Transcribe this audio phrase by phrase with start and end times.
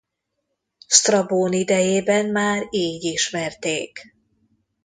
[0.87, 4.13] Sztrabón idejében már így ismerték.